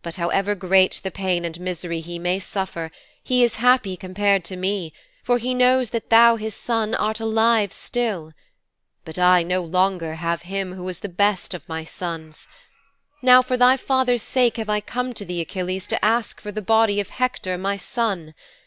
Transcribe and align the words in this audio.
But 0.00 0.14
however 0.16 0.54
great 0.54 0.98
the 1.04 1.10
pain 1.10 1.44
and 1.44 1.60
misery 1.60 2.00
he 2.00 2.18
may 2.18 2.38
suffer 2.38 2.90
he 3.22 3.44
is 3.44 3.56
happy 3.56 3.98
compared 3.98 4.42
to 4.44 4.56
me, 4.56 4.94
for 5.22 5.36
he 5.36 5.52
knows 5.52 5.90
that 5.90 6.08
thou, 6.08 6.36
his 6.36 6.54
son, 6.54 6.94
art 6.94 7.16
still 7.18 7.26
alive. 7.28 8.32
But 9.04 9.18
I 9.18 9.42
no 9.42 9.60
longer 9.62 10.14
have 10.14 10.40
him 10.48 10.72
who 10.72 10.84
was 10.84 11.00
the 11.00 11.08
best 11.10 11.52
of 11.52 11.68
my 11.68 11.84
sons. 11.84 12.48
Now 13.20 13.42
for 13.42 13.58
thy 13.58 13.76
father's 13.76 14.22
sake 14.22 14.56
have 14.56 14.70
I 14.70 14.80
come 14.80 15.12
to 15.12 15.24
thee, 15.26 15.42
Achilles, 15.42 15.86
to 15.88 16.02
ask 16.02 16.40
for 16.40 16.50
the 16.50 16.62
body 16.62 16.98
of 16.98 17.10
Hector, 17.10 17.58
my 17.58 17.76
son. 17.76 18.32